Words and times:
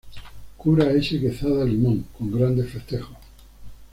Cura 0.57 0.89
S. 0.91 1.19
Quezada 1.19 1.63
Limón, 1.63 2.03
con 2.17 2.31
grandes 2.31 2.71
festejos. 2.71 3.17